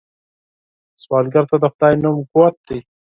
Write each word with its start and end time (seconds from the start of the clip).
سوالګر 1.03 1.45
ته 1.49 1.55
د 1.61 1.65
خدای 1.73 1.93
نوم 2.03 2.17
قوت 2.31 2.55
دی 2.67 2.79